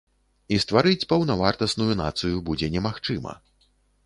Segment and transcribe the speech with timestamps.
[0.55, 3.37] І стварыць паўнавартасную нацыю будзе немагчыма.